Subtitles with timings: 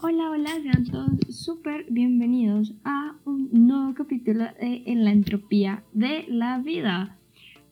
[0.00, 6.24] Hola, hola, sean todos súper bienvenidos a un nuevo capítulo de En la entropía de
[6.28, 7.18] la vida.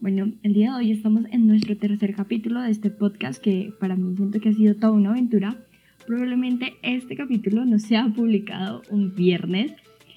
[0.01, 3.95] Bueno, el día de hoy estamos en nuestro tercer capítulo de este podcast que para
[3.95, 5.57] mí siento que ha sido toda una aventura.
[6.05, 9.73] Probablemente este capítulo no se ha publicado un viernes,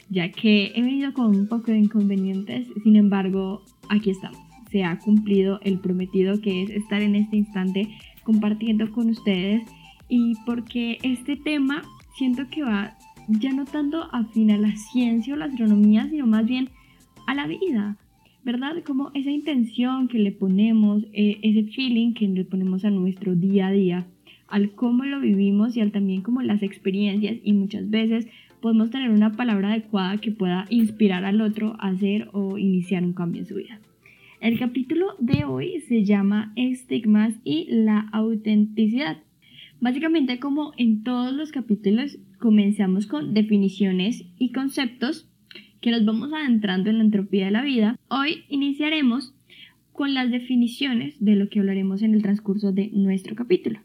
[0.09, 4.39] ya que he venido con un poco de inconvenientes, sin embargo, aquí estamos.
[4.71, 7.87] Se ha cumplido el prometido que es estar en este instante
[8.23, 9.61] compartiendo con ustedes
[10.09, 11.83] y porque este tema
[12.17, 16.45] siento que va ya no tanto afín a la ciencia o la astronomía, sino más
[16.45, 16.69] bien
[17.25, 17.97] a la vida,
[18.43, 18.81] ¿verdad?
[18.85, 23.67] Como esa intención que le ponemos, eh, ese feeling que le ponemos a nuestro día
[23.67, 24.07] a día,
[24.47, 28.27] al cómo lo vivimos y al también como las experiencias y muchas veces
[28.61, 33.13] podemos tener una palabra adecuada que pueda inspirar al otro a hacer o iniciar un
[33.13, 33.79] cambio en su vida.
[34.39, 39.17] El capítulo de hoy se llama Estigmas y la autenticidad.
[39.79, 45.29] Básicamente como en todos los capítulos comenzamos con definiciones y conceptos
[45.81, 47.99] que nos vamos adentrando en la entropía de la vida.
[48.09, 49.35] Hoy iniciaremos
[49.93, 53.79] con las definiciones de lo que hablaremos en el transcurso de nuestro capítulo.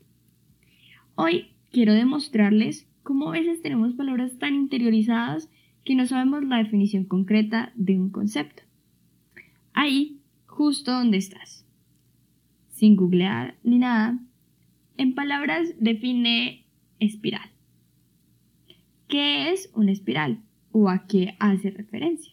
[1.15, 5.51] Hoy quiero demostrarles cómo a veces tenemos palabras tan interiorizadas
[5.85, 8.63] que no sabemos la definición concreta de un concepto.
[9.75, 11.67] Ahí, justo donde estás.
[12.71, 14.19] Sin googlear ni nada,
[14.97, 16.65] en palabras, define
[17.01, 17.51] espiral.
[19.09, 20.41] ¿Qué es una espiral
[20.71, 22.33] o a qué hace referencia?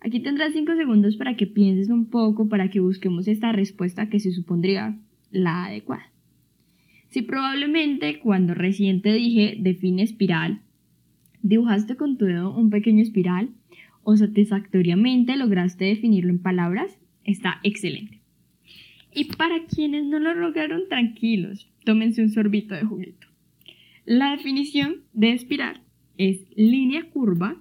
[0.00, 4.20] Aquí tendrás 5 segundos para que pienses un poco, para que busquemos esta respuesta que
[4.20, 4.98] se supondría
[5.30, 6.12] la adecuada.
[7.08, 10.60] Si probablemente cuando recién te dije define espiral,
[11.42, 13.50] dibujaste con tu dedo un pequeño espiral
[14.02, 18.15] o satisfactoriamente lograste definirlo en palabras, está excelente.
[19.18, 23.26] Y para quienes no lo lograron, tranquilos, tómense un sorbito de juguito.
[24.04, 25.80] La definición de espiral
[26.18, 27.56] es línea curva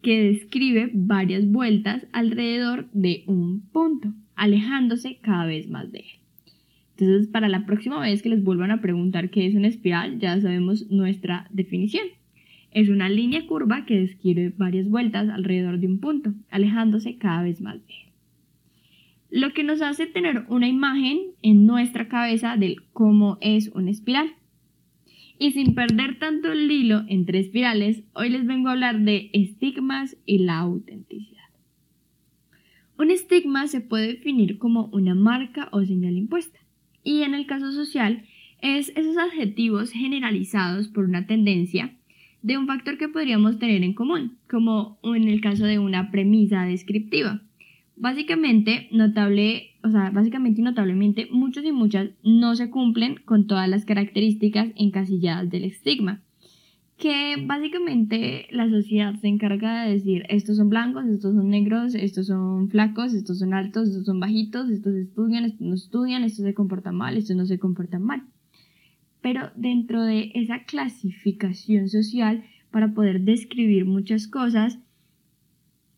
[0.00, 6.20] que describe varias vueltas alrededor de un punto, alejándose cada vez más de él.
[6.96, 10.40] Entonces, para la próxima vez que les vuelvan a preguntar qué es una espiral, ya
[10.40, 12.06] sabemos nuestra definición.
[12.70, 17.60] Es una línea curva que describe varias vueltas alrededor de un punto, alejándose cada vez
[17.60, 18.11] más de él
[19.32, 24.34] lo que nos hace tener una imagen en nuestra cabeza de cómo es una espiral.
[25.38, 30.18] Y sin perder tanto el hilo entre espirales, hoy les vengo a hablar de estigmas
[30.26, 31.48] y la autenticidad.
[32.98, 36.60] Un estigma se puede definir como una marca o señal impuesta.
[37.02, 38.26] Y en el caso social,
[38.60, 41.96] es esos adjetivos generalizados por una tendencia
[42.42, 46.64] de un factor que podríamos tener en común, como en el caso de una premisa
[46.64, 47.40] descriptiva.
[47.96, 53.68] Básicamente, notable, o sea, básicamente y notablemente, muchos y muchas no se cumplen con todas
[53.68, 56.22] las características encasilladas del estigma.
[56.96, 62.28] Que básicamente la sociedad se encarga de decir, estos son blancos, estos son negros, estos
[62.28, 66.54] son flacos, estos son altos, estos son bajitos, estos estudian, estos no estudian, estos se
[66.54, 68.22] comportan mal, estos no se comportan mal.
[69.20, 74.78] Pero dentro de esa clasificación social, para poder describir muchas cosas,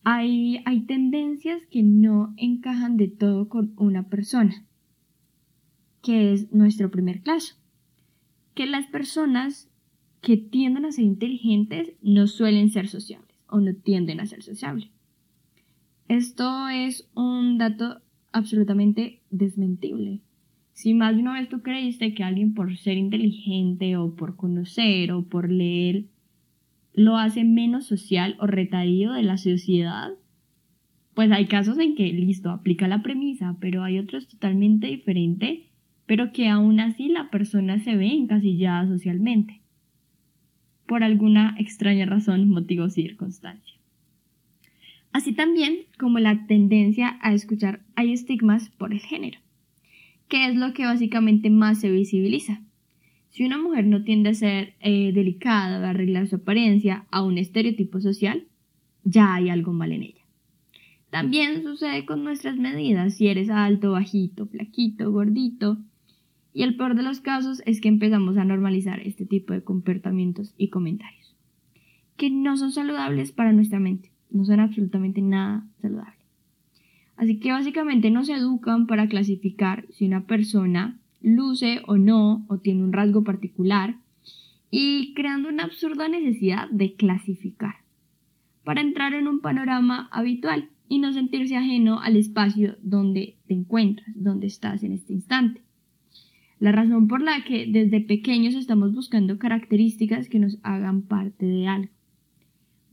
[0.04, 4.66] hay, tendencias que no encajan de todo con una persona,
[6.02, 7.56] que es nuestro primer caso.
[8.54, 9.70] Que las personas
[10.20, 14.90] que tienden a ser inteligentes no suelen ser sociables o no tienden a ser sociables.
[16.08, 18.00] Esto es un dato
[18.32, 20.20] absolutamente desmentible.
[20.72, 25.12] Si más de una vez tú creíste que alguien por ser inteligente o por conocer
[25.12, 26.06] o por leer
[26.94, 30.12] lo hace menos social o retadío de la sociedad,
[31.14, 35.60] pues hay casos en que, listo, aplica la premisa, pero hay otros totalmente diferentes,
[36.06, 39.60] pero que aún así la persona se ve encasillada socialmente,
[40.86, 43.74] por alguna extraña razón, motivo o circunstancia.
[45.12, 49.38] Así también como la tendencia a escuchar hay estigmas por el género,
[50.28, 52.63] que es lo que básicamente más se visibiliza.
[53.34, 57.36] Si una mujer no tiende a ser eh, delicada, a arreglar su apariencia a un
[57.36, 58.46] estereotipo social,
[59.02, 60.22] ya hay algo mal en ella.
[61.10, 65.78] También sucede con nuestras medidas, si eres alto, bajito, flaquito, gordito.
[66.52, 70.54] Y el peor de los casos es que empezamos a normalizar este tipo de comportamientos
[70.56, 71.34] y comentarios,
[72.16, 76.24] que no son saludables para nuestra mente, no son absolutamente nada saludables.
[77.16, 82.84] Así que básicamente nos educan para clasificar si una persona luce o no, o tiene
[82.84, 83.96] un rasgo particular,
[84.70, 87.76] y creando una absurda necesidad de clasificar,
[88.62, 94.08] para entrar en un panorama habitual y no sentirse ajeno al espacio donde te encuentras,
[94.14, 95.62] donde estás en este instante.
[96.60, 101.66] La razón por la que desde pequeños estamos buscando características que nos hagan parte de
[101.66, 101.92] algo.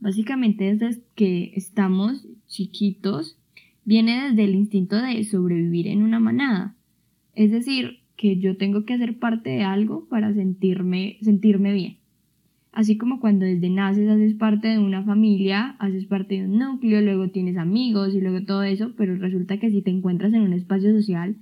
[0.00, 3.38] Básicamente desde que estamos chiquitos
[3.84, 6.76] viene desde el instinto de sobrevivir en una manada.
[7.34, 11.96] Es decir, que yo tengo que hacer parte de algo para sentirme, sentirme bien.
[12.72, 17.02] Así como cuando desde naces haces parte de una familia, haces parte de un núcleo,
[17.02, 20.54] luego tienes amigos y luego todo eso, pero resulta que si te encuentras en un
[20.54, 21.36] espacio social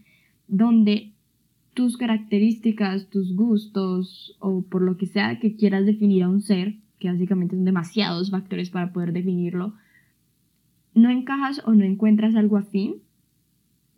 [0.49, 1.12] donde
[1.75, 6.75] tus características, tus gustos o por lo que sea que quieras definir a un ser,
[6.99, 9.75] que básicamente son demasiados factores para poder definirlo,
[10.94, 12.96] no encajas o no encuentras algo afín,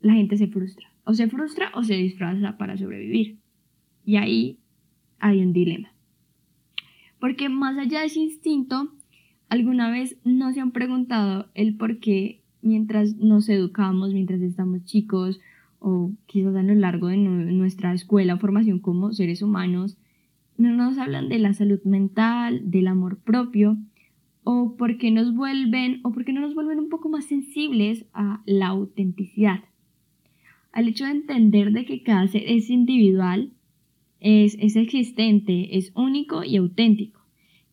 [0.03, 0.92] la gente se frustra.
[1.05, 3.39] O se frustra o se disfraza para sobrevivir.
[4.05, 4.59] Y ahí
[5.19, 5.93] hay un dilema.
[7.21, 8.93] Porque más allá de ese instinto,
[9.49, 15.41] alguna vez no se han preguntado el por qué mientras nos educamos, mientras estamos chicos
[15.79, 19.99] o quizás a lo largo de nuestra escuela o formación como seres humanos,
[20.57, 23.77] no nos hablan de la salud mental, del amor propio,
[24.45, 28.69] o porque nos vuelven, o porque no nos vuelven un poco más sensibles a la
[28.69, 29.65] autenticidad,
[30.73, 33.53] al hecho de entender de que cada ser es individual
[34.23, 37.21] es, existente, es único y auténtico,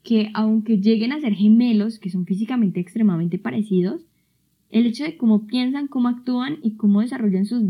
[0.04, 4.06] que aunque lleguen a ser gemelos, que son físicamente extremadamente parecidos,
[4.69, 7.63] el hecho de cómo piensan, cómo actúan y cómo desarrollan sus,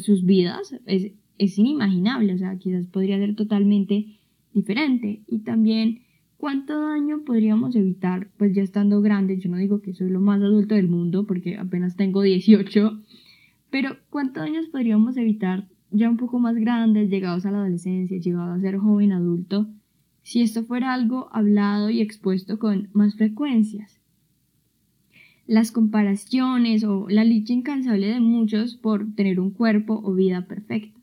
[0.00, 4.18] sus vidas es, es inimaginable, o sea, quizás podría ser totalmente
[4.52, 5.22] diferente.
[5.26, 6.00] Y también,
[6.38, 8.30] ¿cuánto daño podríamos evitar?
[8.38, 11.56] Pues ya estando grandes, yo no digo que soy lo más adulto del mundo, porque
[11.56, 13.02] apenas tengo 18,
[13.76, 18.56] pero ¿cuántos daños podríamos evitar ya un poco más grandes, llegados a la adolescencia, llegados
[18.56, 19.68] a ser joven adulto,
[20.22, 24.00] si esto fuera algo hablado y expuesto con más frecuencias.
[25.46, 30.98] Las comparaciones o la lucha incansable de muchos por tener un cuerpo o vida perfecta.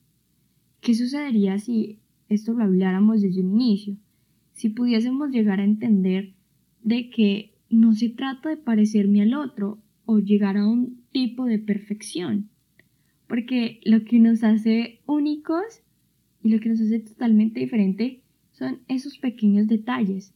[0.82, 3.98] ¿Qué sucedería si esto lo habláramos desde un inicio?
[4.54, 6.34] Si pudiésemos llegar a entender
[6.82, 11.60] de que no se trata de parecerme al otro o llegar a un tipo de
[11.60, 12.50] perfección,
[13.34, 15.82] porque lo que nos hace únicos
[16.44, 18.22] y lo que nos hace totalmente diferente
[18.52, 20.36] son esos pequeños detalles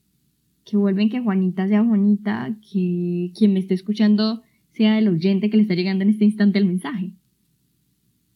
[0.65, 4.41] que vuelven que Juanita sea Juanita, que quien me esté escuchando
[4.71, 7.11] sea el oyente que le está llegando en este instante el mensaje.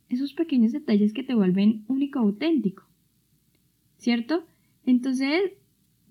[0.09, 2.83] Esos pequeños detalles que te vuelven único auténtico.
[3.97, 4.45] ¿Cierto?
[4.85, 5.41] Entonces,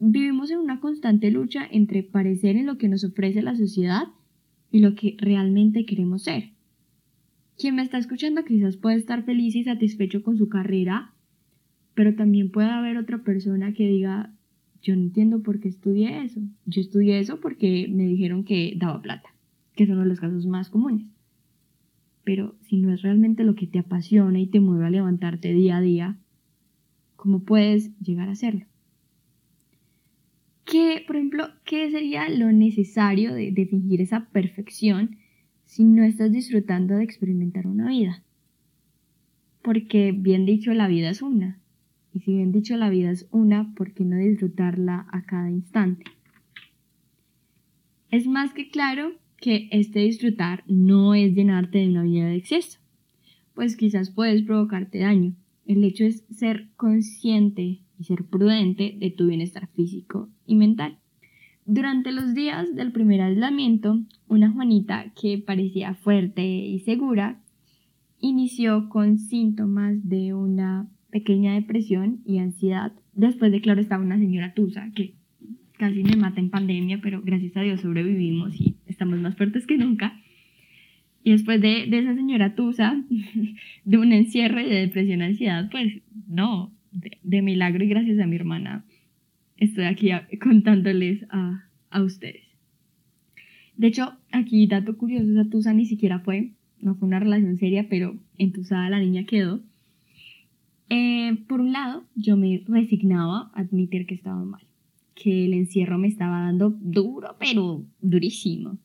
[0.00, 4.08] vivimos en una constante lucha entre parecer en lo que nos ofrece la sociedad
[4.72, 6.50] y lo que realmente queremos ser.
[7.60, 11.12] Quien me está escuchando quizás puede estar feliz y satisfecho con su carrera,
[11.92, 14.32] pero también puede haber otra persona que diga,
[14.80, 16.40] yo no entiendo por qué estudié eso.
[16.64, 19.28] Yo estudié eso porque me dijeron que daba plata,
[19.76, 21.04] que son los casos más comunes.
[22.24, 25.76] Pero si no es realmente lo que te apasiona y te mueve a levantarte día
[25.76, 26.16] a día,
[27.16, 28.64] ¿cómo puedes llegar a hacerlo?
[30.64, 35.19] ¿Qué, por ejemplo, qué sería lo necesario de, de fingir esa perfección
[35.70, 38.24] si no estás disfrutando de experimentar una vida.
[39.62, 41.60] Porque bien dicho, la vida es una.
[42.12, 46.02] Y si bien dicho, la vida es una, ¿por qué no disfrutarla a cada instante?
[48.10, 52.80] Es más que claro que este disfrutar no es llenarte de una vida de exceso,
[53.54, 55.36] pues quizás puedes provocarte daño.
[55.66, 60.99] El hecho es ser consciente y ser prudente de tu bienestar físico y mental.
[61.72, 67.38] Durante los días del primer aislamiento, una Juanita que parecía fuerte y segura
[68.18, 72.92] inició con síntomas de una pequeña depresión y ansiedad.
[73.12, 75.14] Después de, claro, estaba una señora Tusa que
[75.78, 79.78] casi me mata en pandemia, pero gracias a Dios sobrevivimos y estamos más fuertes que
[79.78, 80.20] nunca.
[81.22, 83.00] Y después de, esa señora Tusa,
[83.84, 86.72] de un encierro y de depresión y ansiedad, pues no,
[87.22, 88.84] de milagro y gracias a mi hermana
[89.60, 90.10] estoy aquí
[90.42, 91.66] contándoles a,
[92.02, 92.42] ustedes.
[93.76, 97.88] De hecho, aquí dato curioso, esa Tusa ni siquiera fue, no fue una relación seria,
[97.88, 99.60] pero entusada la niña quedó.
[100.88, 104.62] Eh, por un lado, yo me resignaba a admitir que estaba mal,
[105.14, 108.78] que el encierro me estaba dando duro, pero durísimo.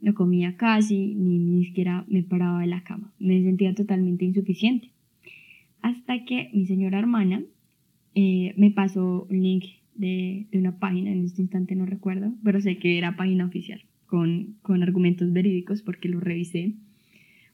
[0.00, 3.12] No comía casi, ni, ni siquiera me paraba de la cama.
[3.18, 4.90] Me sentía totalmente insuficiente.
[5.80, 7.42] Hasta que mi señora hermana
[8.14, 9.64] eh, me pasó un link
[9.98, 14.56] de, una página, en este instante no recuerdo, pero sé que era página oficial, con,
[14.62, 16.74] con argumentos verídicos porque lo revisé.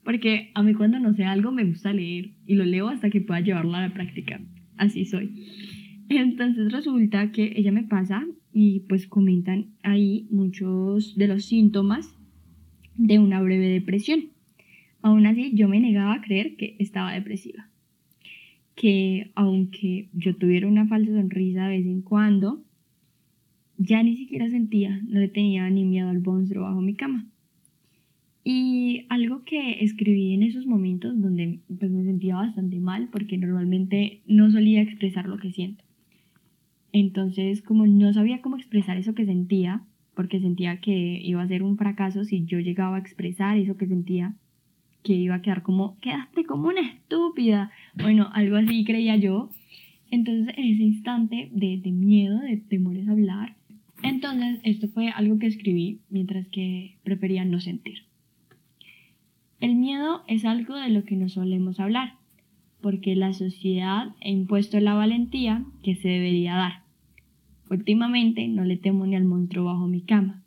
[0.05, 3.23] Porque a mí cuando no sé algo me gusta leer y lo leo hasta que
[3.23, 4.41] pueda llevarlo a la práctica.
[4.77, 5.31] Así soy.
[6.09, 12.15] Entonces resulta que ella me pasa y pues comentan ahí muchos de los síntomas
[12.97, 14.29] de una breve depresión.
[15.01, 17.69] Aún así yo me negaba a creer que estaba depresiva.
[18.75, 22.63] Que aunque yo tuviera una falsa sonrisa de vez en cuando,
[23.77, 27.27] ya ni siquiera sentía, no le tenía ni miedo al monstruo bajo mi cama.
[28.45, 34.21] Y algo que escribí en esos momentos donde pues, me sentía bastante mal porque normalmente
[34.27, 35.83] no solía expresar lo que siento.
[36.93, 39.83] Entonces, como no sabía cómo expresar eso que sentía,
[40.15, 43.87] porque sentía que iba a ser un fracaso si yo llegaba a expresar eso que
[43.87, 44.37] sentía,
[45.05, 47.71] que iba a quedar como, quedaste como una estúpida.
[47.95, 49.51] Bueno, algo así creía yo.
[50.11, 53.55] Entonces, en ese instante de, miedo, de temores a hablar,
[54.03, 58.05] entonces esto fue algo que escribí mientras que prefería no sentir.
[59.61, 62.15] El miedo es algo de lo que no solemos hablar,
[62.81, 66.83] porque la sociedad ha impuesto la valentía que se debería dar.
[67.71, 70.43] Últimamente no le temo ni al monstruo bajo mi cama.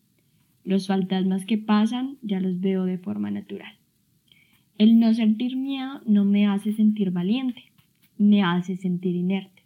[0.64, 3.77] Los fantasmas que pasan ya los veo de forma natural.
[4.78, 7.64] El no sentir miedo no me hace sentir valiente,
[8.20, 9.64] me hace sentir inerte.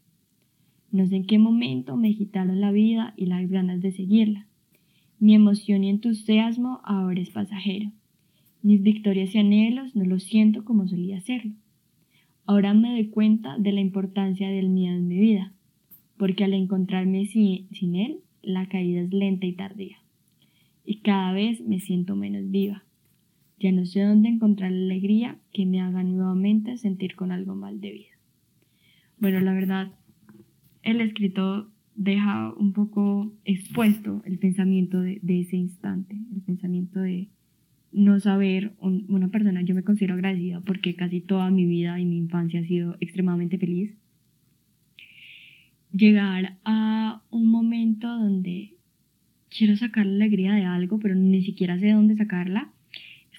[0.90, 4.48] No sé en qué momento me quitaron la vida y las ganas de seguirla.
[5.20, 7.92] Mi emoción y entusiasmo ahora es pasajero.
[8.62, 11.56] Mis victorias y anhelos no los siento como solía hacerlo.
[12.46, 15.52] Ahora me doy cuenta de la importancia del miedo en mi vida,
[16.16, 19.98] porque al encontrarme sin, él, la caída es lenta y tardía.
[20.86, 22.84] Y cada vez me siento menos viva.
[23.62, 27.80] Ya no sé dónde encontrar la alegría que me haga nuevamente sentir con algo mal
[27.80, 28.18] de vida.
[29.20, 29.92] Bueno, la verdad,
[30.82, 37.30] el escritor deja un poco expuesto el pensamiento de ese instante, el pensamiento de,
[37.92, 42.18] no saber, una persona, yo me considero agradecida porque casi toda mi vida y mi
[42.18, 43.94] infancia ha sido extremadamente feliz.
[45.92, 48.76] Llegar a un momento donde
[49.50, 52.72] quiero sacar la alegría de algo, pero ni siquiera sé dónde sacarla.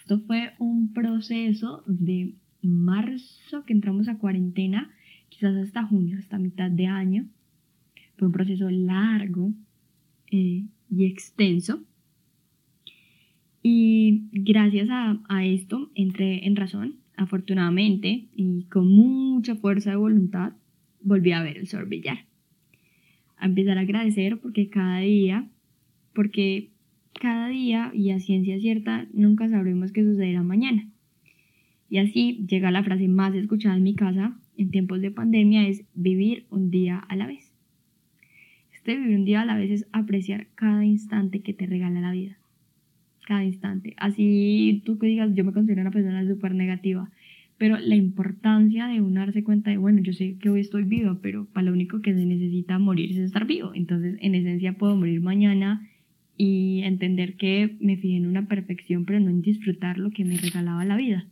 [0.03, 4.91] Esto fue un proceso de marzo que entramos a cuarentena,
[5.29, 7.29] quizás hasta junio, hasta mitad de año.
[8.17, 9.53] Fue un proceso largo
[10.31, 11.85] eh, y extenso
[13.63, 20.55] y gracias a, esto entré en razón, afortunadamente, y con mucha fuerza de voluntad,
[21.01, 22.27] volví a ver el sol brillar.
[23.37, 25.49] A empezar a agradecer porque cada día,
[26.13, 26.72] porque
[27.21, 30.89] cada día y a ciencia cierta nunca sabremos qué sucederá mañana.
[31.89, 35.85] Y así llega la frase más escuchada en mi casa en tiempos de pandemia es
[35.95, 37.53] vivir un día a la vez.
[38.73, 42.13] Este vivir un día a la vez es apreciar cada instante que te regala la
[42.13, 42.39] vida
[43.27, 43.95] cada instante.
[43.97, 47.11] Así tú que digas, yo me considero una persona súper negativa,
[47.59, 51.19] pero la importancia de uno darse cuenta de, bueno, yo sé que hoy estoy vivo,
[51.23, 53.73] pero para lo único que se necesita morir es estar vivo.
[53.75, 55.89] Entonces, en esencia, puedo morir mañana
[56.45, 60.37] y entender que me fijé en una perfección, pero no en disfrutar lo que me
[60.37, 61.25] regalaba la vida.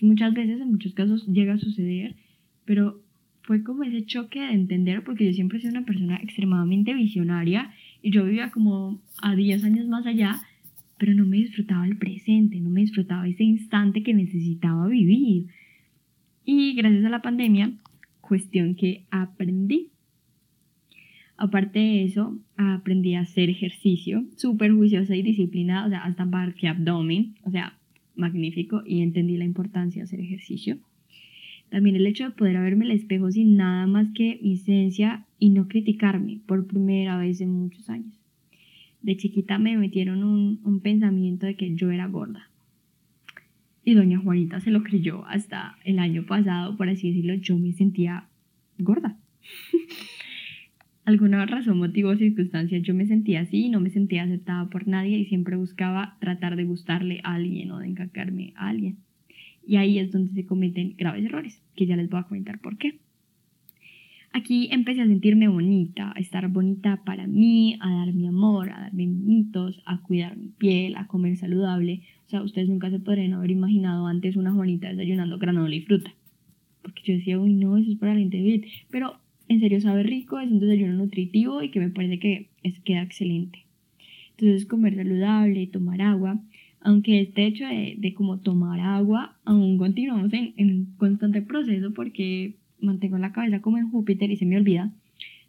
[0.00, 2.14] muchas veces, en muchos casos, llega a suceder,
[2.64, 3.02] pero
[3.42, 7.72] fue como ese choque de entender, porque yo siempre he sido una persona extremadamente visionaria
[8.00, 10.40] y yo vivía como a 10 años más allá
[10.98, 15.46] pero no me disfrutaba el presente, no me disfrutaba ese instante que necesitaba vivir.
[16.44, 17.72] Y gracias a la pandemia,
[18.20, 19.90] cuestión que aprendí.
[21.38, 26.68] Aparte de eso, aprendí a hacer ejercicio, súper juiciosa y disciplinada, o sea, hasta que
[26.68, 27.78] abdomen, o sea,
[28.14, 30.78] magnífico, y entendí la importancia de hacer ejercicio.
[31.70, 35.50] También el hecho de poder verme el espejo sin nada más que mi esencia y
[35.50, 38.18] no criticarme por primera vez en muchos años
[39.02, 42.50] de chiquita me metieron un, pensamiento de que yo era gorda.
[43.84, 47.72] Y doña Juanita se lo creyó hasta el año pasado, por así decirlo, yo me
[47.72, 48.28] sentía
[48.78, 49.16] gorda.
[51.08, 55.16] Alguna razón, motivo o circunstancia, yo me sentía así, no me sentía aceptada por nadie
[55.16, 58.98] y siempre buscaba tratar de gustarle a alguien o de encacarme a alguien.
[59.66, 62.76] Y ahí es donde se cometen graves errores, que ya les voy a comentar por
[62.76, 62.98] qué.
[64.34, 68.82] Aquí empecé a sentirme bonita, a estar bonita para mí, a dar mi amor, a
[68.82, 72.02] darme mitos, a cuidar mi piel, a comer saludable.
[72.26, 76.12] O sea, ustedes nunca se podrían haber imaginado antes una Juanita desayunando granola y fruta.
[76.82, 79.18] Porque yo decía, uy, no, eso es para la gente Pero
[79.48, 83.02] en serio sabe rico, es un desayuno nutritivo y que me parece que es, queda
[83.02, 83.64] excelente.
[84.30, 86.40] Entonces, comer saludable, tomar agua.
[86.80, 92.54] Aunque este hecho de, de como tomar agua, aún continuamos en, en constante proceso porque
[92.80, 94.92] mantengo la cabeza como en Júpiter y se me olvida.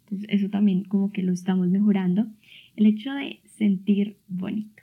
[0.04, 2.26] Entonces eso también como que lo estamos mejorando.
[2.74, 4.82] El hecho de sentir bonito.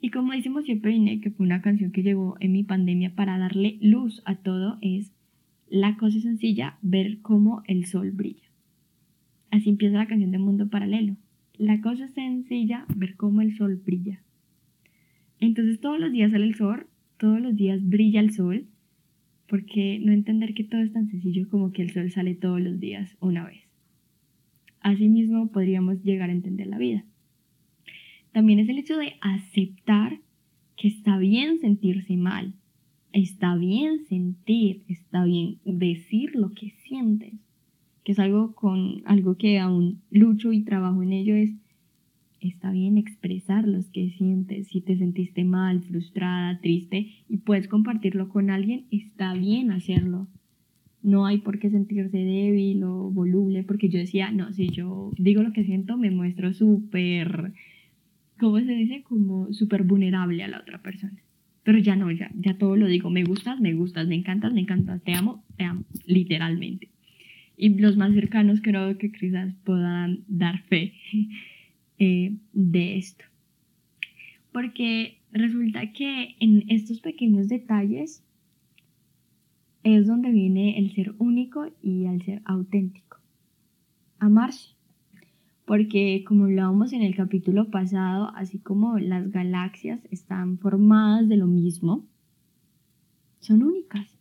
[0.00, 3.76] Y como decimos siempre, que fue una canción que llegó en mi pandemia para darle
[3.82, 5.12] luz a todo, es
[5.70, 8.50] la cosa sencilla, ver cómo el sol brilla.
[9.50, 11.16] Así empieza la canción de Mundo Paralelo.
[11.56, 14.20] La cosa sencilla, ver cómo el sol brilla.
[15.38, 16.86] Entonces todos los días sale el sol,
[17.18, 18.66] todos los días brilla el sol
[19.46, 22.78] Porque no entender que todo es tan sencillo como que el sol sale todos los
[22.78, 23.62] días una vez.
[24.80, 27.04] Asimismo, podríamos llegar a entender la vida.
[28.32, 30.20] También es el hecho de aceptar
[30.76, 32.54] que está bien sentirse mal,
[33.12, 37.34] está bien sentir, está bien decir lo que sientes,
[38.04, 41.50] que es algo con algo que aún lucho y trabajo en ello es
[42.40, 48.28] está bien expresar lo que sientes, si te sentiste mal, frustrada, triste y puedes compartirlo
[48.28, 50.26] con alguien, está bien hacerlo.
[51.02, 55.42] No hay por qué sentirse débil o voluble, porque yo decía, no, si yo digo
[55.42, 57.52] lo que siento, me muestro súper,
[58.38, 59.02] ¿cómo se dice?
[59.02, 61.18] Como súper vulnerable a la otra persona.
[61.62, 64.60] Pero ya no, ya, ya todo lo digo, me gustas, me gustas, me encantas, me
[64.60, 66.88] encantas, te amo, te amo, literalmente.
[67.56, 70.94] Y los más cercanos creo que quizás puedan dar fe
[71.98, 73.24] eh, de esto.
[74.52, 78.24] Porque resulta que en estos pequeños detalles
[79.82, 83.18] es donde viene el ser único y el ser auténtico.
[84.18, 84.79] Amarse
[85.70, 91.46] porque como hablábamos en el capítulo pasado, así como las galaxias están formadas de lo
[91.46, 92.08] mismo,
[93.38, 94.18] son únicas.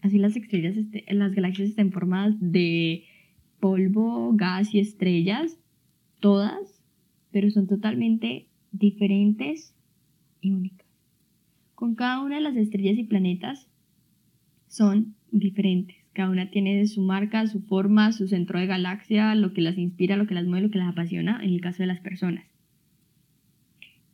[0.00, 0.74] Así las estrellas,
[1.08, 3.04] las galaxias están formadas de
[3.60, 5.58] polvo, gas y estrellas,
[6.18, 6.82] todas,
[7.30, 9.74] pero son totalmente diferentes
[10.40, 10.88] y únicas.
[11.74, 13.68] Con cada una de las estrellas y planetas
[14.66, 15.97] son diferentes.
[16.18, 20.16] Cada una tiene su marca, su forma, su centro de galaxia, lo que las inspira,
[20.16, 22.44] lo que las mueve, lo que las apasiona, en el caso de las personas.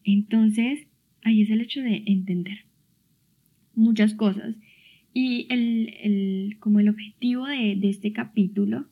[0.04, 0.86] Entonces,
[1.22, 2.66] ahí es el hecho de entender
[3.74, 4.54] muchas cosas.
[5.14, 8.84] Y el, como el objetivo de, de este capítulo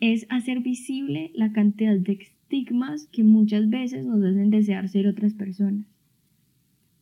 [0.00, 5.34] es hacer visible la cantidad de estigmas que muchas veces nos hacen desear ser otras
[5.34, 5.84] personas.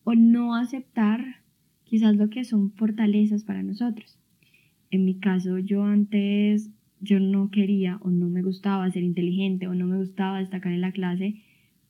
[0.02, 1.36] O no aceptar
[1.84, 4.18] quizás lo que son fortalezas para nosotros.
[4.90, 9.74] En mi caso, yo antes, yo no quería o no me gustaba ser inteligente o
[9.74, 11.42] no me gustaba destacar en la clase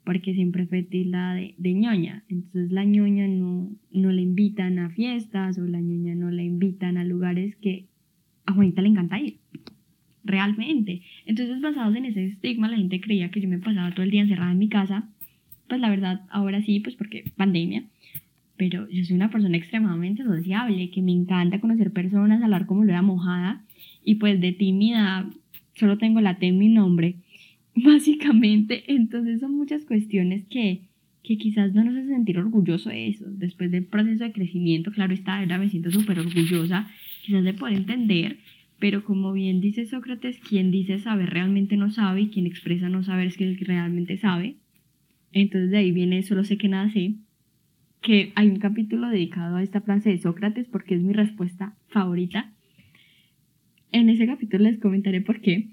[0.04, 2.24] porque siempre fue tilda de, de ñoña.
[2.28, 6.96] Entonces la ñoña no, no le invitan a fiestas o la ñoña no le invitan
[6.96, 7.86] a lugares que
[8.46, 9.36] a Juanita le encanta ir.
[10.24, 11.02] Realmente.
[11.26, 14.22] Entonces basados en ese estigma, la gente creía que yo me pasaba todo el día
[14.22, 15.08] encerrada en mi casa.
[15.68, 17.84] Pues la verdad, ahora sí, pues porque pandemia
[18.58, 22.90] pero yo soy una persona extremadamente sociable, que me encanta conocer personas, hablar como lo
[22.90, 23.64] era mojada,
[24.04, 25.30] y pues de tímida
[25.74, 27.14] solo tengo la T en mi nombre,
[27.76, 28.82] básicamente.
[28.88, 30.82] Entonces son muchas cuestiones que,
[31.22, 33.24] que quizás no nos hace sentir orgulloso de eso.
[33.28, 36.90] Después del proceso de crecimiento, claro está, ahora me siento súper orgullosa,
[37.24, 38.38] quizás de poder entender,
[38.80, 43.04] pero como bien dice Sócrates, quien dice saber realmente no sabe, y quien expresa no
[43.04, 44.56] saber es que realmente sabe.
[45.32, 47.14] Entonces de ahí viene solo sé que nada sé
[48.00, 52.52] que hay un capítulo dedicado a esta frase de Sócrates porque es mi respuesta favorita.
[53.90, 55.70] En ese capítulo les comentaré por qué.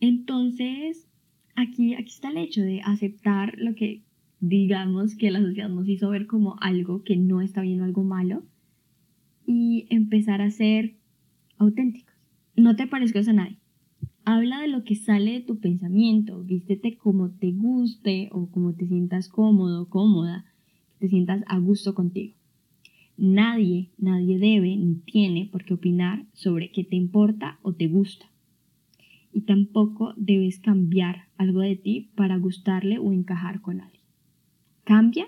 [0.00, 1.08] Entonces,
[1.56, 4.02] aquí, aquí está el hecho de aceptar lo que
[4.40, 8.02] digamos que la sociedad nos hizo ver como algo que no está bien o algo
[8.02, 8.42] malo
[9.46, 10.96] y empezar a ser
[11.58, 12.14] auténticos.
[12.56, 13.58] No te parezcas a nadie.
[14.24, 18.86] Habla de lo que sale de tu pensamiento, vístete como te guste o como te
[18.86, 20.44] sientas cómodo, cómoda
[21.02, 22.34] te sientas a gusto contigo.
[23.16, 28.26] Nadie, nadie debe ni tiene por qué opinar sobre qué te importa o te gusta.
[29.32, 34.04] Y tampoco debes cambiar algo de ti para gustarle o encajar con alguien.
[34.84, 35.26] Cambia,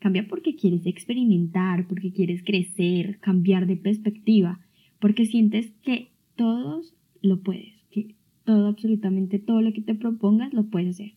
[0.00, 4.58] cambia porque quieres experimentar, porque quieres crecer, cambiar de perspectiva,
[4.98, 10.64] porque sientes que todos lo puedes, que todo, absolutamente todo lo que te propongas lo
[10.64, 11.12] puedes hacer.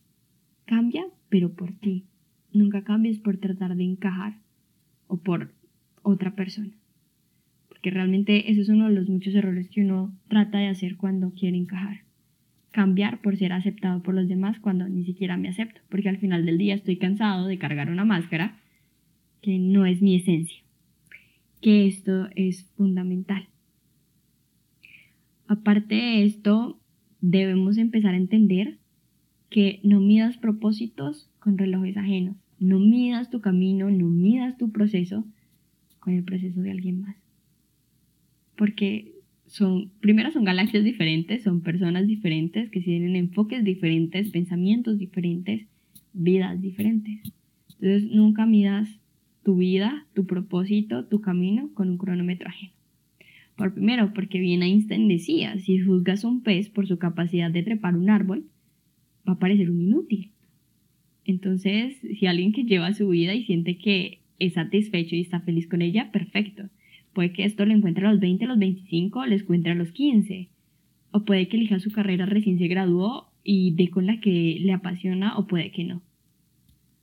[0.66, 2.04] Cambia, pero por ti,
[2.52, 4.38] Nunca cambies por tratar de encajar
[5.06, 5.52] o por
[6.02, 6.70] otra persona.
[7.68, 11.32] Porque realmente eso es uno de los muchos errores que uno trata de hacer cuando
[11.32, 12.02] quiere encajar.
[12.70, 15.80] Cambiar por ser aceptado por los demás cuando ni siquiera me acepto.
[15.88, 18.58] Porque al final del día estoy cansado de cargar una máscara
[19.42, 20.62] que no es mi esencia.
[21.60, 23.48] Que esto es fundamental.
[25.46, 26.78] Aparte de esto,
[27.20, 28.78] debemos empezar a entender
[29.50, 32.36] que no midas propósitos con relojes ajenos.
[32.58, 35.24] No midas tu camino, no midas tu proceso
[36.00, 37.16] con el proceso de alguien más.
[38.56, 39.12] Porque
[39.46, 45.66] son, primero son galaxias diferentes, son personas diferentes que tienen enfoques diferentes, pensamientos diferentes,
[46.12, 47.20] vidas diferentes.
[47.80, 48.88] Entonces nunca midas
[49.44, 52.72] tu vida, tu propósito, tu camino con un cronómetro ajeno.
[53.56, 57.96] Por primero, porque bien Einstein decía, si juzgas un pez por su capacidad de trepar
[57.96, 58.44] un árbol,
[59.28, 60.32] va a parecer un inútil.
[61.24, 65.68] Entonces, si alguien que lleva su vida y siente que es satisfecho y está feliz
[65.68, 66.70] con ella, perfecto.
[67.12, 69.92] Puede que esto lo encuentre a los 20, a los 25, les encuentre a los
[69.92, 70.48] 15.
[71.10, 74.72] O puede que elija su carrera recién se graduó y dé con la que le
[74.72, 76.02] apasiona o puede que no.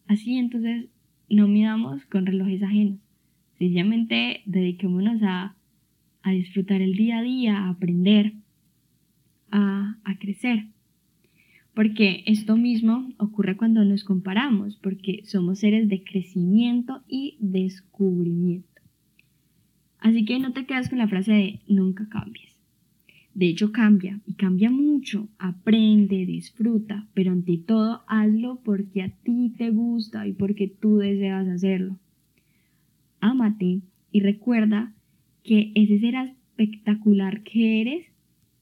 [0.08, 0.88] Así entonces
[1.30, 3.00] no midamos con relojes ajenos.
[3.58, 5.56] Sencillamente dediquémonos a,
[6.22, 8.34] a disfrutar el día a día, a aprender,
[9.52, 10.66] a, a crecer.
[11.76, 18.82] Porque esto mismo ocurre cuando nos comparamos, porque somos seres de crecimiento y descubrimiento.
[20.00, 22.56] Así que no te quedes con la frase de nunca cambies.
[23.34, 25.28] De hecho, cambia y cambia mucho.
[25.38, 31.46] Aprende, disfruta, pero ante todo hazlo porque a ti te gusta y porque tú deseas
[31.50, 32.00] hacerlo.
[33.20, 34.94] Ámate y recuerda
[35.44, 38.06] que ese ser espectacular que eres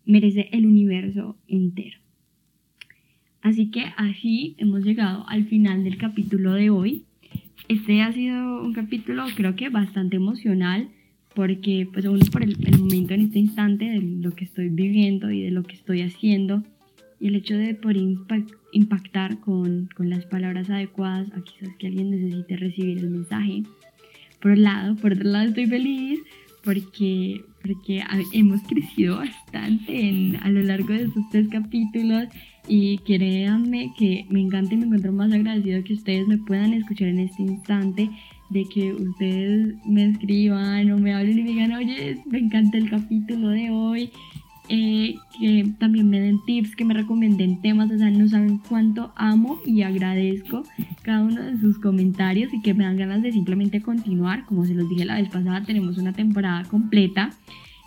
[0.06, 2.03] merece el universo entero.
[3.44, 7.04] Así que así hemos llegado al final del capítulo de hoy.
[7.68, 10.88] Este ha sido un capítulo creo que bastante emocional
[11.36, 15.42] porque pues uno por el, momento en este instante de lo que estoy viviendo y
[15.42, 16.64] de lo que estoy haciendo
[17.20, 17.98] y el hecho de poder
[18.72, 23.64] impactar con, con, las palabras adecuadas a quizás que alguien necesite recibir el mensaje.
[24.42, 26.20] Por un lado, por otro lado estoy feliz
[26.64, 32.30] porque, porque hemos crecido bastante en, a lo largo de estos tres capítulos
[32.68, 37.10] y créanme que me encanta y me encuentro más agradecido que ustedes me puedan escuchar
[37.10, 38.10] en este instante
[38.50, 42.90] de que ustedes me escriban o me hablen y me digan, oye, me encanta el
[42.90, 44.12] capítulo de hoy,
[44.70, 49.12] eh, que también me den tips, que me recomienden temas, o sea, no saben cuánto
[49.16, 50.64] amo y agradezco
[51.02, 54.74] cada uno de sus comentarios y que me dan ganas de simplemente continuar, como se
[54.74, 57.32] los dije la vez pasada, tenemos una temporada completa.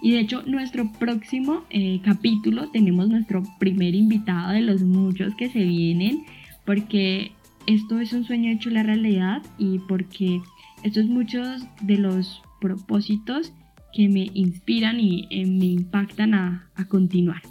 [0.03, 5.49] Y de hecho, nuestro próximo eh, capítulo tenemos nuestro primer invitado de los muchos que
[5.49, 6.25] se vienen,
[6.65, 7.33] porque
[7.67, 10.41] esto es un sueño hecho la realidad y porque
[10.83, 13.53] estos muchos de los propósitos
[13.93, 17.43] que me inspiran y eh, me impactan a, a continuar,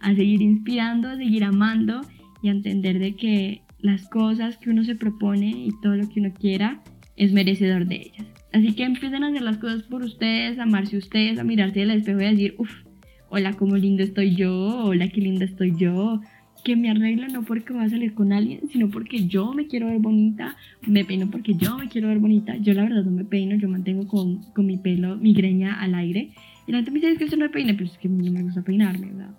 [0.00, 2.02] a seguir inspirando, a seguir amando
[2.42, 6.20] y a entender de que las cosas que uno se propone y todo lo que
[6.20, 6.82] uno quiera
[7.16, 8.27] es merecedor de ellas.
[8.52, 11.90] Así que empiecen a hacer las cosas por ustedes, a amarse ustedes, a mirarse al
[11.90, 12.70] espejo y a decir, uff,
[13.28, 16.20] hola, cómo lindo estoy yo, hola, qué linda estoy yo,
[16.64, 19.86] que me arreglo no porque voy a salir con alguien, sino porque yo me quiero
[19.86, 20.56] ver bonita,
[20.86, 22.56] me peino porque yo me quiero ver bonita.
[22.56, 25.94] Yo la verdad no me peino, yo mantengo con, con mi pelo, mi greña al
[25.94, 26.30] aire.
[26.66, 28.42] Y la gente me dice que usted no me peina, pero es que no me
[28.42, 29.34] gusta peinarme, ¿verdad?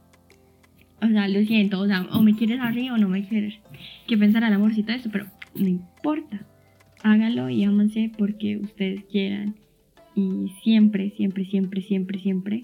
[1.01, 3.55] O sea, lo siento, o sea, o me quieres arriba o no me quieres.
[4.07, 5.09] ¿Qué pensará el amorcito de esto?
[5.11, 6.45] Pero no importa.
[7.03, 9.55] Háganlo y ámanse porque ustedes quieran.
[10.15, 12.63] Y siempre, siempre, siempre, siempre, siempre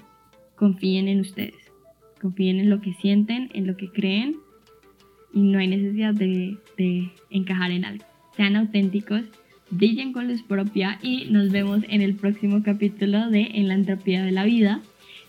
[0.55, 1.55] confíen en ustedes.
[2.21, 4.37] Confíen en lo que sienten, en lo que creen
[5.35, 6.57] y no hay necesidad de,
[7.29, 8.05] encajar en algo.
[8.35, 9.21] Sean auténticos,
[9.69, 14.23] brillen con luz propia y nos vemos en el próximo capítulo de En la entropía
[14.23, 14.81] de la vida.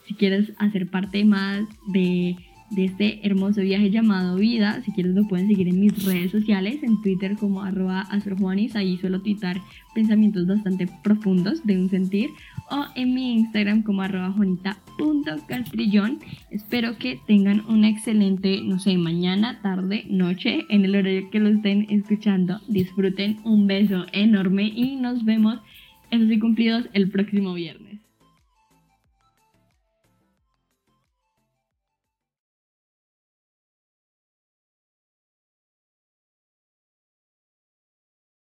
[0.07, 2.37] Si quieres hacer parte más de
[2.71, 4.83] de este hermoso viaje llamado vida.
[4.85, 8.97] Si quieres lo pueden seguir en mis redes sociales, en Twitter como arroba astrojuanis, ahí
[8.99, 9.61] suelo tuitar
[9.95, 12.31] pensamientos bastante profundos de un sentir,
[12.71, 14.35] o en mi Instagram como arroba.
[16.51, 21.49] Espero que tengan una excelente, no sé, mañana, tarde, noche, en el horario que lo
[21.49, 22.61] estén escuchando.
[22.69, 25.59] Disfruten, un beso enorme y nos vemos
[26.11, 27.96] en los cumplidos el próximo viernes.